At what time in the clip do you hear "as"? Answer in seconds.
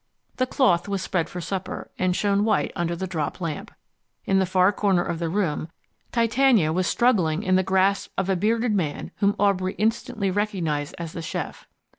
10.97-11.13